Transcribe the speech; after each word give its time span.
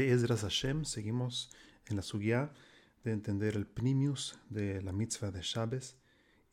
Be'ezras 0.00 0.40
Hashem, 0.40 0.86
seguimos 0.86 1.50
en 1.84 1.96
la 1.96 2.00
suya 2.00 2.50
de 3.04 3.12
entender 3.12 3.54
el 3.54 3.66
primius 3.66 4.38
de 4.48 4.80
la 4.80 4.92
mitzvah 4.92 5.30
de 5.30 5.42
Shabbos. 5.42 5.98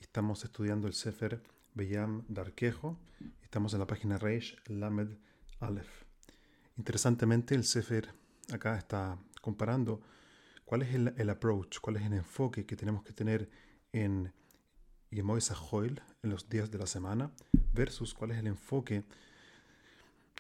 Estamos 0.02 0.44
estudiando 0.44 0.86
el 0.86 0.94
Sefer 0.94 1.42
Beyam 1.74 2.26
Darkejo. 2.28 3.00
Estamos 3.42 3.72
en 3.72 3.80
la 3.80 3.88
página 3.88 4.18
Reish 4.18 4.58
Lamed 4.66 5.16
Aleph. 5.62 5.88
Interesantemente, 6.76 7.56
el 7.56 7.64
Sefer 7.64 8.14
acá 8.52 8.78
está 8.78 9.18
comparando 9.42 10.02
cuál 10.66 10.82
es 10.82 10.94
el, 10.94 11.30
approach, 11.30 11.80
cuál 11.80 11.96
es 11.96 12.02
el 12.02 12.12
enfoque 12.16 12.66
que 12.66 12.76
tenemos 12.76 13.02
que 13.06 13.14
tener 13.14 13.50
en 13.94 14.34
Yemoy 15.10 15.40
Sahoil, 15.40 16.02
en 16.22 16.32
los 16.32 16.50
días 16.50 16.70
de 16.70 16.80
la 16.80 16.86
semana, 16.86 17.32
versus 17.72 18.14
cuál 18.14 18.32
es 18.32 18.40
el 18.40 18.48
enfoque 18.48 19.06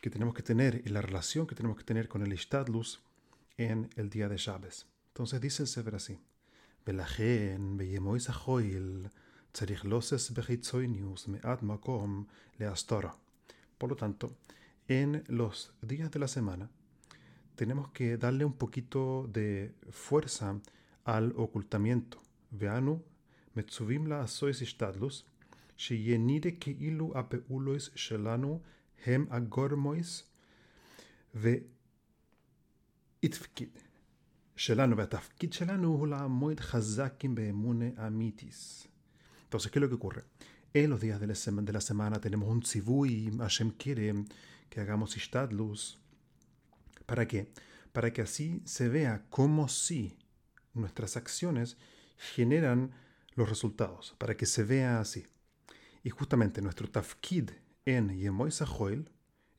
que 0.01 0.09
tenemos 0.09 0.33
que 0.33 0.43
tener 0.43 0.81
y 0.85 0.89
la 0.89 1.01
relación 1.01 1.47
que 1.47 1.55
tenemos 1.55 1.77
que 1.77 1.83
tener 1.83 2.07
con 2.07 2.21
el 2.21 2.31
Ishtadlus 2.31 3.01
en 3.57 3.89
el 3.95 4.09
día 4.09 4.29
de 4.29 4.37
Shabbos. 4.37 4.87
Entonces 5.09 5.41
dice 5.41 5.63
el 5.63 5.67
Sefer 5.67 5.95
así: 5.95 6.19
makom. 11.61 12.27
Por 13.77 13.89
lo 13.89 13.95
tanto, 13.95 14.35
en 14.87 15.23
los 15.27 15.73
días 15.81 16.11
de 16.11 16.19
la 16.19 16.27
semana 16.27 16.69
tenemos 17.55 17.89
que 17.89 18.17
darle 18.17 18.45
un 18.45 18.53
poquito 18.53 19.27
de 19.33 19.73
fuerza 19.89 20.59
al 21.03 21.33
ocultamiento. 21.35 22.21
Veanu, 22.51 23.03
metsuvim 23.55 24.05
la 24.05 24.21
asois 24.21 24.61
ishtadlus, 24.61 25.25
sheyenide 25.75 26.59
keilu 26.59 27.11
apeulois 27.15 27.91
shelanu 27.95 28.61
הם 29.06 29.26
הגורמויס 29.30 30.22
והתפקיד 33.22 33.68
שלנו 34.56 34.96
והתפקיד 34.96 35.52
שלנו 35.52 35.88
הוא 35.88 36.08
לעמוד 36.08 36.60
חזקים 36.60 37.34
באמונה 37.34 38.06
אמיתיס. 38.06 38.86
Entonces, 39.52 39.70
¿qué 39.70 39.78
es 39.78 39.82
lo 39.82 39.88
que 39.88 39.96
ocurre? 39.96 40.22
En 40.72 40.88
los 40.88 41.00
días 41.02 41.20
de 41.20 41.26
la, 41.26 41.34
semana, 41.34 41.66
de 41.66 41.74
la 41.74 41.82
semana 41.82 42.18
tenemos 42.18 42.48
un 42.48 42.62
tzivui, 42.62 43.30
Hashem 43.38 43.72
quiere 43.72 44.14
que 44.70 44.80
hagamos 44.80 45.14
ishtadlus. 45.14 46.00
¿Para 47.04 47.28
qué? 47.28 47.52
Para 47.92 48.10
que 48.14 48.22
así 48.22 48.62
se 48.64 48.88
vea 48.88 49.26
como 49.28 49.68
si 49.68 50.16
nuestras 50.72 51.18
acciones 51.18 51.76
generan 52.16 52.92
los 53.34 53.50
resultados, 53.50 54.14
para 54.16 54.34
que 54.34 54.46
se 54.46 54.64
vea 54.64 55.00
así. 55.00 55.26
Y 56.02 56.08
justamente 56.08 56.62
nuestro 56.62 56.88
tafkid 56.88 57.50
en 57.87 58.19
Yemoy 58.19 58.51
Sahoel 58.51 59.09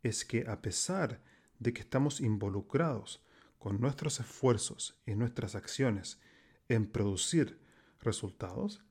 es 0.03 0.27
que 0.27 0.47
a 0.47 0.61
pesar 0.61 1.19
de 1.59 1.73
que 1.73 1.81
estamos 1.81 2.21
involucrados 2.21 3.25
con 3.59 3.81
nuestros 3.81 4.21
esfuerzos 4.21 5.01
y 5.07 5.15
nuestras 5.15 5.55
acciones 5.55 6.21
en 6.69 6.87
producir 6.87 7.59
resultados, 8.03 8.85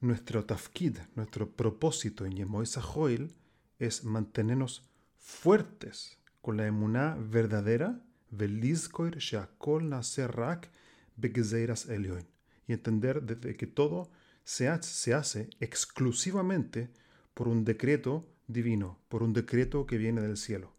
nuestro 0.00 0.44
tafkid, 0.44 0.98
nuestro 1.14 1.50
propósito 1.50 2.26
en 2.26 2.36
Yemoy 2.36 2.66
Sahoel 2.66 3.34
es 3.78 4.04
mantenernos 4.04 4.90
fuertes 5.16 6.18
con 6.42 6.58
la 6.58 6.66
emuná 6.66 7.16
verdadera, 7.18 8.04
velizkoir 8.30 9.16
sheakol 9.16 9.88
naserak 9.88 10.70
begzeiras 11.16 11.88
elioin, 11.88 12.26
y 12.68 12.74
entender 12.74 13.22
desde 13.22 13.56
que 13.56 13.66
todo 13.66 14.10
se 14.44 14.68
hace 14.68 15.48
exclusivamente 15.60 16.90
por 17.32 17.48
un 17.48 17.64
decreto 17.64 18.28
divino, 18.52 18.98
por 19.08 19.22
un 19.22 19.32
decreto 19.32 19.86
que 19.86 19.98
viene 19.98 20.20
del 20.20 20.36
cielo. 20.36 20.74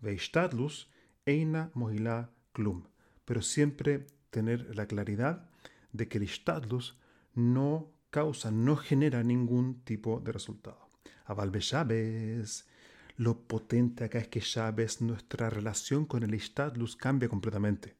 Veistadlus 0.00 0.88
eina 1.26 1.70
mohila 1.74 2.30
klum. 2.52 2.84
Pero 3.24 3.42
siempre 3.42 4.06
tener 4.30 4.74
la 4.76 4.86
claridad 4.86 5.48
de 5.92 6.08
que 6.08 6.18
el 6.18 6.24
istadlus 6.24 6.98
no 7.34 7.92
causa, 8.10 8.50
no 8.50 8.76
genera 8.76 9.22
ningún 9.22 9.82
tipo 9.84 10.20
de 10.20 10.32
resultado. 10.32 10.88
Avalbe 11.24 11.60
Shabes. 11.60 12.66
Lo 13.16 13.46
potente 13.46 14.04
acá 14.04 14.18
es 14.18 14.28
que 14.28 14.40
Shabes, 14.40 15.00
nuestra 15.02 15.50
relación 15.50 16.06
con 16.06 16.22
el 16.22 16.34
istadlus 16.34 16.96
cambia 16.96 17.28
completamente. 17.28 17.96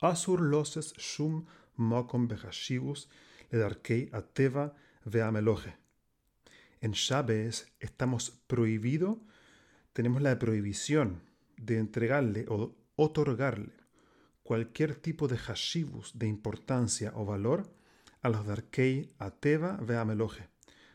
Asur 0.00 0.40
loses 0.40 0.94
shum 0.94 1.44
mokom 1.76 2.26
behashivus 2.28 3.08
ledarkei 3.50 4.08
ateva 4.12 4.74
veameloje 5.04 5.80
en 6.80 6.92
Shabes 6.92 7.66
estamos 7.78 8.30
prohibidos, 8.46 9.18
tenemos 9.92 10.22
la 10.22 10.38
prohibición 10.38 11.22
de 11.56 11.78
entregarle 11.78 12.46
o 12.48 12.74
otorgarle 12.96 13.72
cualquier 14.42 14.94
tipo 14.94 15.28
de 15.28 15.38
hashibus, 15.38 16.18
de 16.18 16.26
importancia 16.26 17.12
o 17.14 17.24
valor 17.24 17.72
a 18.22 18.28
los 18.28 18.44
darkei, 18.44 19.12
a 19.18 19.30
Teba, 19.30 19.76
Veameloje, 19.76 20.48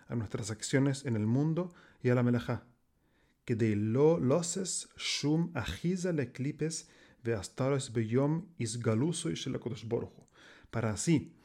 a 0.08 0.16
nuestras 0.16 0.52
acciones 0.52 1.06
en 1.06 1.16
el 1.16 1.26
mundo 1.26 1.74
y 2.04 2.10
a 2.10 2.16
la 2.16 2.24
melajá. 2.24 2.68
Que 3.46 3.56
de 3.56 3.76
lo 3.76 4.20
loses 4.20 4.90
shum 4.98 5.52
ajiza 5.54 6.12
le 6.12 6.32
clipes 6.32 6.90
veastaros 7.24 7.94
beyom 7.94 8.48
isgaluso 8.58 9.32
y 9.32 9.36
Para 10.70 10.92
así 10.92 11.36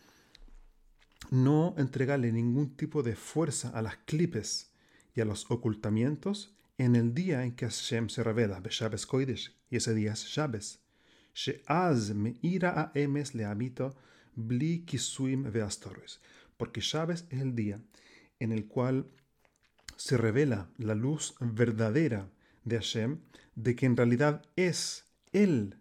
no 1.30 1.74
entregarle 1.78 2.32
ningún 2.32 2.76
tipo 2.76 3.02
de 3.02 3.14
fuerza 3.14 3.70
a 3.70 3.82
las 3.82 3.96
clipes 3.98 4.72
y 5.14 5.20
a 5.20 5.24
los 5.24 5.48
ocultamientos 5.50 6.56
en 6.76 6.96
el 6.96 7.14
día 7.14 7.44
en 7.44 7.54
que 7.54 7.66
Hashem 7.66 8.08
se 8.08 8.24
revela, 8.24 8.60
Beshabes 8.60 9.06
Koidesh, 9.06 9.56
y 9.70 9.76
ese 9.76 9.94
día 9.94 10.12
es 10.12 10.24
Shabes. 10.24 10.80
She'az 11.34 12.14
me 12.14 12.36
ira 12.42 12.80
a 12.80 12.92
emes 12.94 13.34
le 13.34 13.44
habito 13.44 13.96
bli 14.34 14.80
kisuim 14.84 15.50
veastores, 15.52 16.20
porque 16.56 16.80
Shabes 16.80 17.26
es 17.30 17.41
el 17.41 17.54
día 17.54 17.80
en 18.41 18.50
el 18.52 18.66
cual 18.66 19.06
se 19.97 20.16
revela 20.16 20.70
la 20.78 20.94
luz 20.94 21.34
verdadera 21.38 22.28
de 22.64 22.76
Hashem, 22.76 23.20
de 23.54 23.76
que 23.76 23.86
en 23.86 23.97
realidad 23.97 24.42
es 24.56 25.04
Él 25.32 25.76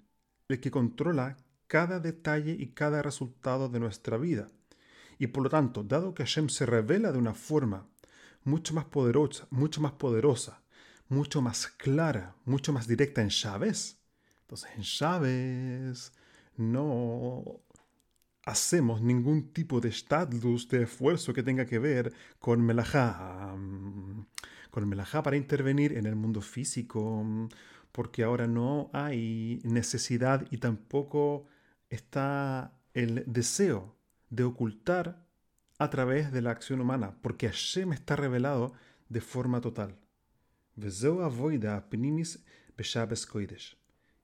el 0.48 0.60
que 0.60 0.70
controla 0.70 1.38
cada 1.68 2.00
detalle 2.00 2.56
y 2.60 2.68
cada 2.68 3.02
resultado 3.02 3.70
de 3.70 3.80
nuestra 3.80 4.18
vida 4.18 4.52
y 5.19 5.28
por 5.28 5.44
lo 5.44 5.50
tanto, 5.50 5.84
dado 5.84 6.13
que 6.16 6.24
Hashem 6.24 6.47
se 6.47 6.66
revela 6.66 7.12
de 7.12 7.19
una 7.19 7.34
forma 7.34 7.85
mucho 8.46 8.74
más 8.74 8.85
poderosa, 8.85 9.47
mucho 9.52 9.81
más 9.81 9.91
poderosa, 9.91 10.63
mucho 11.09 11.41
más 11.41 11.68
clara, 11.68 12.35
mucho 12.46 12.72
más 12.72 12.88
directa 12.88 13.22
en 13.22 13.28
Chávez, 13.28 14.00
entonces 14.41 14.72
en 14.78 14.81
Chávez 14.81 16.13
no 16.56 17.44
hacemos 18.46 19.02
ningún 19.02 19.52
tipo 19.53 19.81
de 19.81 19.90
status, 19.90 20.69
de 20.69 20.84
esfuerzo 20.84 21.34
que 21.34 21.44
tenga 21.44 21.66
que 21.66 21.80
ver 21.80 22.13
con 22.40 22.62
Melajá, 22.62 23.53
con 24.72 24.90
Melajá 24.90 25.22
para 25.22 25.36
intervenir 25.36 25.97
en 25.97 26.06
el 26.06 26.16
mundo 26.16 26.41
físico, 26.41 27.25
porque 27.91 28.24
ahora 28.24 28.47
no 28.47 28.90
hay 28.94 29.59
necesidad 29.66 30.47
y 30.50 30.57
tampoco 30.57 31.46
está 31.90 32.74
el 32.94 33.24
deseo 33.28 33.99
de 34.30 34.44
ocultar 34.44 35.26
a 35.78 35.90
través 35.90 36.32
de 36.32 36.42
la 36.42 36.52
acción 36.52 36.82
humana, 36.82 37.18
porque 37.22 37.48
Hashem 37.48 37.94
está 37.94 38.16
revelado 38.16 38.74
de 39.08 39.22
forma 39.22 39.62
total. 39.62 39.98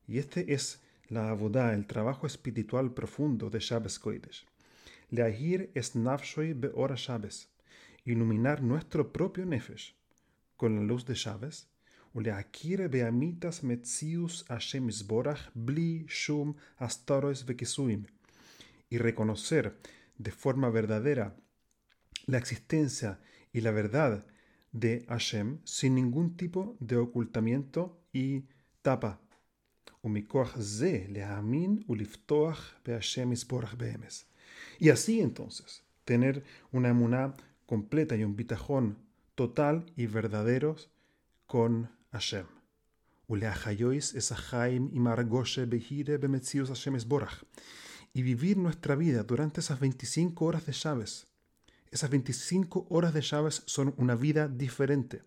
Y 0.08 0.18
este 0.18 0.54
es 0.54 0.82
la 1.08 1.30
abodá, 1.30 1.74
el 1.74 1.88
trabajo 1.88 2.28
espiritual 2.28 2.94
profundo 2.94 3.50
de 3.50 3.60
Shabbos 3.60 4.00
Koidesh. 4.00 4.46
Leahir 5.10 5.72
es 5.76 5.96
nafshoi 5.96 6.54
beora 6.54 6.96
Shabbos, 6.96 7.50
iluminar 8.06 8.62
nuestro 8.62 9.12
propio 9.12 9.46
nefesh 9.46 9.96
con 10.58 10.76
la 10.76 10.82
luz 10.82 11.06
de 11.06 11.16
Shabbos, 11.16 11.68
o 12.14 12.22
leakir 12.22 12.88
beamitas 12.90 13.64
metzius 13.64 14.46
Hashem 14.48 14.88
isborach 14.90 15.52
bli 15.54 16.06
shum 16.08 16.56
astarois 16.78 17.46
vekisuim, 17.46 18.08
y 18.96 18.98
reconocer 18.98 19.78
de 20.18 20.32
forma 20.32 20.70
verdadera 20.70 21.36
la 22.28 22.38
existencia 22.38 23.20
y 23.52 23.60
la 23.60 23.72
verdad 23.72 24.26
de 24.72 25.06
Hashem 25.10 25.60
sin 25.66 25.96
ningún 25.96 26.38
tipo 26.38 26.78
de 26.80 26.96
ocultamiento 26.96 28.02
y 28.14 28.46
tapa. 28.82 29.20
Y 34.80 34.90
así 34.92 35.20
entonces, 35.20 35.84
tener 36.06 36.44
una 36.72 36.90
emuná 36.90 37.34
completa 37.66 38.16
y 38.16 38.24
un 38.24 38.38
bitajón 38.38 38.98
total 39.36 39.92
y 39.98 40.06
verdaderos 40.06 40.90
con 41.48 41.90
Hashem. 42.14 42.46
Y 43.28 43.42
vivir 48.22 48.58
nuestra 48.58 48.96
vida 48.96 49.24
durante 49.24 49.60
esas 49.60 49.80
25 49.80 50.46
horas 50.46 50.66
de 50.66 50.74
Chávez. 50.74 51.28
Esas 51.92 52.10
25 52.10 52.88
horas 52.90 53.14
de 53.14 53.22
Chávez 53.22 53.64
son 53.66 53.94
una 53.98 54.16
vida 54.16 54.48
diferente, 54.48 55.24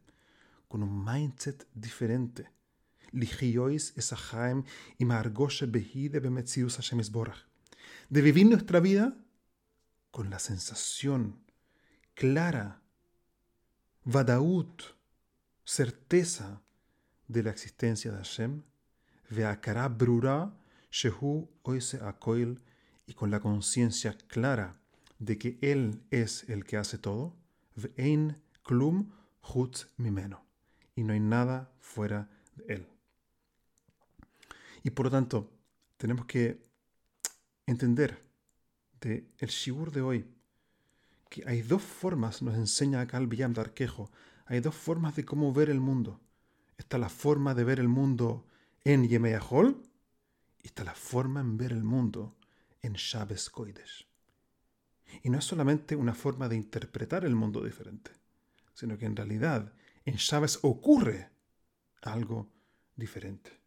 con 0.69 0.82
un 0.82 1.05
mindset 1.05 1.67
diferente. 1.75 2.50
y. 3.12 3.23
De 8.08 8.23
vivir 8.23 8.46
nuestra 8.46 8.81
vida 8.81 9.17
con 10.11 10.31
la 10.31 10.38
sensación 10.38 11.40
clara, 12.14 12.82
vadaut, 14.05 14.82
certeza 15.64 16.62
de 17.29 17.43
la 17.43 17.50
existencia 17.50 18.11
de 18.11 18.19
Hashem, 18.19 18.62
brura 19.88 20.55
shehu 20.90 21.49
oise 21.62 22.00
akoil 22.02 22.58
y 23.09 23.15
con 23.15 23.31
la 23.31 23.41
conciencia 23.41 24.17
clara 24.29 24.79
de 25.19 25.39
que 25.39 25.59
Él 25.63 26.03
es 26.11 26.49
el 26.51 26.65
que 26.65 26.77
hace 26.77 26.99
todo, 26.99 27.35
vein 27.75 28.37
klum 28.63 29.11
chutz 29.43 29.89
mimeno, 29.97 30.45
y 30.95 31.03
no 31.03 31.15
hay 31.15 31.21
nada 31.21 31.73
fuera 31.81 32.29
de 32.55 32.75
Él. 32.75 32.87
Y 34.85 34.91
por 34.91 35.07
lo 35.07 35.11
tanto, 35.11 35.51
tenemos 35.97 36.27
que 36.27 36.63
entender 37.67 38.23
de 39.01 39.27
el 39.39 39.49
shibur 39.49 39.91
de 39.91 40.03
hoy 40.03 40.27
que 41.31 41.45
hay 41.47 41.63
dos 41.63 41.83
formas, 41.83 42.43
nos 42.43 42.57
enseña 42.57 43.01
acá 43.01 43.17
el 43.17 43.27
Villam 43.27 43.55
de 43.55 43.63
Arquejo, 43.63 44.11
hay 44.45 44.61
dos 44.61 44.75
formas 44.75 45.17
de 45.17 45.25
cómo 45.25 45.53
ver 45.53 45.71
el 45.71 45.81
mundo. 45.81 46.21
Está 46.77 46.99
la 46.99 47.09
forma 47.09 47.55
de 47.55 47.65
ver 47.65 47.81
el 47.81 47.89
mundo 47.89 48.47
en 48.85 49.09
Yemeyahol 49.09 49.83
y 50.63 50.67
está 50.67 50.85
la 50.85 50.95
forma 50.95 51.41
en 51.41 51.57
ver 51.57 51.73
el 51.73 51.85
mundo 51.85 52.38
en 52.83 52.95
Shabbos 52.95 53.51
Koidesh. 53.51 54.07
Y 55.23 55.31
no 55.31 55.39
es 55.39 55.45
solamente 55.45 55.97
una 55.97 56.15
forma 56.15 56.49
de 56.49 56.57
interpretar 56.57 57.25
el 57.25 57.35
mundo 57.35 57.65
diferente, 57.65 58.11
sino 58.75 58.99
que 58.99 59.07
en 59.07 59.17
realidad 59.17 59.73
en 60.05 60.17
Shabbos 60.17 60.61
ocurre 60.63 61.31
algo 62.03 62.51
diferente. 62.97 63.59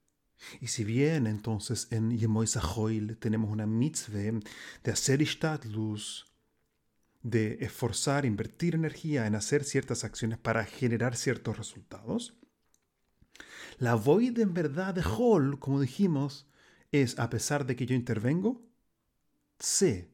Y 0.60 0.68
si 0.68 0.84
bien 0.84 1.28
entonces 1.28 1.88
en 1.92 2.18
Yemoisahoil 2.18 3.18
tenemos 3.18 3.52
una 3.52 3.68
mitzvah 3.68 4.40
de 4.84 4.92
hacer 4.92 5.24
luz, 5.66 6.28
de 7.22 7.58
esforzar, 7.62 8.26
invertir 8.26 8.74
energía 8.74 9.28
en 9.28 9.36
hacer 9.36 9.64
ciertas 9.64 10.04
acciones 10.04 10.40
para 10.40 10.66
generar 10.66 11.16
ciertos 11.16 11.58
resultados, 11.58 12.36
la 13.78 13.96
void 13.96 14.38
en 14.40 14.54
verdad 14.54 14.94
de 14.94 15.04
Hol, 15.04 15.60
como 15.60 15.80
dijimos, 15.80 16.48
es 16.92 17.18
a 17.20 17.30
pesar 17.30 17.66
de 17.66 17.76
que 17.76 17.86
yo 17.86 17.96
intervengo, 17.96 18.62
sé 19.61 20.11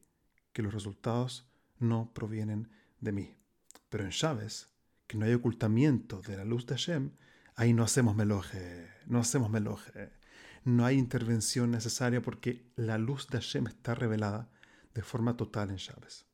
que 0.53 0.61
los 0.61 0.73
resultados 0.73 1.49
no 1.79 2.11
provienen 2.13 2.69
de 2.99 3.11
mí. 3.11 3.35
Pero 3.89 4.05
en 4.05 4.11
Chávez, 4.11 4.69
que 5.07 5.17
no 5.17 5.25
hay 5.25 5.33
ocultamiento 5.33 6.21
de 6.21 6.37
la 6.37 6.45
luz 6.45 6.65
de 6.65 6.75
Hashem, 6.75 7.11
ahí 7.55 7.73
no 7.73 7.83
hacemos 7.83 8.15
meloje, 8.15 8.89
no 9.05 9.19
hacemos 9.19 9.49
meloje. 9.49 10.11
No 10.65 10.85
hay 10.85 10.97
intervención 10.97 11.71
necesaria 11.71 12.21
porque 12.21 12.71
la 12.75 12.97
luz 12.97 13.27
de 13.27 13.39
Hashem 13.39 13.67
está 13.67 13.95
revelada 13.95 14.49
de 14.93 15.01
forma 15.01 15.35
total 15.35 15.71
en 15.71 15.77
Chávez. 15.77 16.25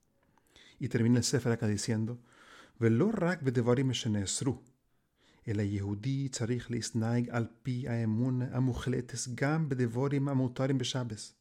Y 0.79 0.87
termina 0.87 1.17
el 1.17 1.23
Sefer 1.23 1.51
acá 1.51 1.67
diciendo, 1.67 2.19
ולא 2.79 3.11
רק 3.21 3.41
בדברים 3.41 3.93
שנאסרו, 3.93 4.61
אלא 5.47 5.61
יהודי 5.61 6.29
צריך 6.29 6.71
להסנהג 6.71 7.29
על 7.29 7.47
פי 7.63 7.87
האמון 7.87 8.41
המוחלטת 8.41 9.17
גם 9.35 9.69
בדבורים 9.69 10.27
המותרים 10.29 10.77
בשבס. 10.77 11.33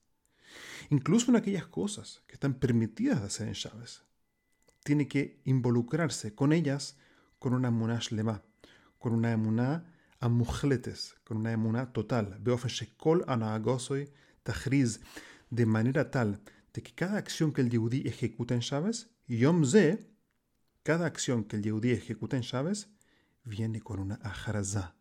Incluso 0.90 1.32
en 1.32 1.38
aquellas 1.38 1.68
cosas 1.68 2.24
que 2.28 2.34
están 2.34 2.56
permitidas 2.56 3.22
de 3.22 3.28
hacer 3.28 3.48
en 3.48 3.54
Chávez. 3.54 4.04
Tiene 4.84 5.08
que 5.08 5.42
involucrarse 5.46 6.36
con 6.36 6.54
ellas 6.54 6.98
con 7.40 7.54
una 7.54 7.70
emuná 7.70 8.00
shlema, 8.00 8.44
con 9.00 9.14
una 9.14 9.32
emuná 9.32 9.86
amuchletes, 10.20 11.16
con 11.24 11.38
una 11.38 11.52
emuná 11.52 11.92
total. 11.94 12.40
Tahriz, 14.44 15.00
de 15.50 15.66
manera 15.66 16.12
tal 16.12 16.42
de 16.74 16.82
que 16.82 16.94
cada 16.94 17.18
acción 17.18 17.54
que 17.54 17.62
el 17.62 17.70
yehudí 17.70 18.08
ejecuta 18.08 18.56
en 18.56 18.62
Chávez, 18.62 19.10
yom 19.28 19.64
ze, 19.66 20.10
cada 20.82 21.06
acción 21.06 21.44
que 21.44 21.56
el 21.58 21.64
yehudí 21.64 21.92
ejecuta 21.92 22.36
en 22.36 22.44
Chávez, 22.44 22.90
viene 23.44 23.82
con 23.82 24.00
una 24.00 24.16
ajarazá, 24.16 24.96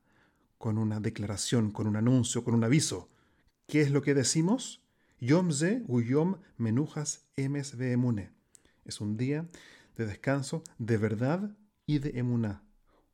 con 0.58 0.78
una 0.78 1.00
declaración, 1.00 1.70
con 1.70 1.86
un 1.86 1.96
anuncio, 1.96 2.44
con 2.44 2.54
un 2.54 2.64
aviso. 2.64 3.10
¿Qué 3.66 3.80
es 3.80 3.90
lo 3.90 4.02
que 4.02 4.14
decimos? 4.14 4.81
Yom 5.24 5.52
ze 5.52 5.84
uyom 5.86 6.34
menujas 6.58 7.28
emes 7.36 7.74
emune. 7.74 8.32
Es 8.84 9.00
un 9.00 9.16
día 9.16 9.48
de 9.96 10.04
descanso 10.04 10.64
de 10.78 10.96
verdad 10.96 11.56
y 11.86 12.00
de 12.00 12.18
emuná. 12.18 12.64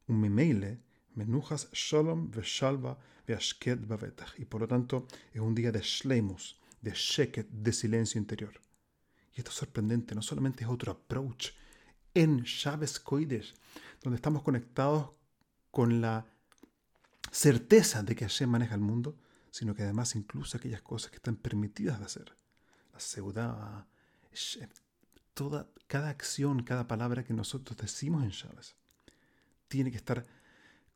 Un 0.07 0.19
memeile, 0.19 0.81
menujas 1.15 1.69
shalom 1.73 2.31
veshalva 2.31 2.99
veashket 3.27 3.87
bavetach. 3.87 4.39
Y 4.39 4.47
por 4.47 4.63
lo 4.63 4.67
tanto 4.67 5.07
es 5.35 5.43
un 5.43 5.55
día 5.55 5.71
de 5.71 5.83
shleimus, 5.83 6.59
de 6.81 6.93
sheket, 6.95 7.47
de 7.51 7.75
silencio 7.75 8.19
interior. 8.19 8.55
Y 9.35 9.41
esto 9.41 9.51
es 9.51 9.57
sorprendente, 9.57 10.15
no 10.15 10.23
solamente 10.23 10.65
es 10.65 10.71
otro 10.71 10.93
approach 10.93 11.49
en 12.15 12.41
Shabbos 12.43 13.01
Koidesh, 13.01 13.55
donde 14.03 14.17
estamos 14.17 14.43
conectados 14.43 15.11
con 15.71 16.01
la 16.01 16.27
certeza 17.31 18.03
de 18.03 18.17
que 18.17 18.25
Hashem 18.25 18.49
maneja 18.49 18.77
el 18.77 18.81
mundo, 18.81 19.19
sino 19.59 19.75
que 19.75 19.83
además 19.83 20.15
incluso 20.15 20.57
aquellas 20.57 20.83
cosas 20.83 21.11
que 21.11 21.17
están 21.17 21.35
permitidas 21.35 21.99
de 21.99 22.05
hacer. 22.05 22.33
La 22.93 23.01
seudá, 23.01 23.89
toda, 25.35 25.69
cada 25.89 26.11
acción, 26.11 26.63
cada 26.63 26.87
palabra 26.87 27.25
que 27.25 27.35
nosotros 27.35 27.77
decimos 27.77 28.23
en 28.23 28.31
Shabbat 28.31 28.67
tiene 29.67 29.91
que 29.91 29.97
estar 29.97 30.25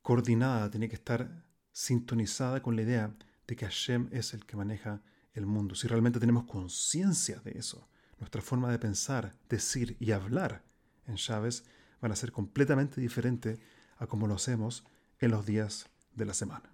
coordinada, 0.00 0.70
tiene 0.70 0.88
que 0.88 0.94
estar 0.94 1.44
sintonizada 1.72 2.62
con 2.62 2.76
la 2.76 2.82
idea 2.82 3.12
de 3.48 3.56
que 3.56 3.66
Hashem 3.66 4.08
es 4.12 4.32
el 4.32 4.46
que 4.46 4.56
maneja 4.56 5.02
el 5.32 5.44
mundo. 5.44 5.74
Si 5.74 5.88
realmente 5.88 6.20
tenemos 6.20 6.44
conciencia 6.44 7.40
de 7.40 7.58
eso, 7.58 7.88
nuestra 8.20 8.42
forma 8.42 8.70
de 8.70 8.78
pensar, 8.78 9.34
decir 9.48 9.96
y 9.98 10.12
hablar 10.12 10.62
en 11.06 11.16
Shabbat 11.16 11.64
van 12.00 12.12
a 12.12 12.16
ser 12.16 12.30
completamente 12.30 13.00
diferentes 13.00 13.58
a 13.96 14.06
como 14.06 14.28
lo 14.28 14.34
hacemos 14.34 14.84
en 15.18 15.32
los 15.32 15.46
días 15.46 15.90
de 16.14 16.26
la 16.26 16.34
semana. 16.34 16.71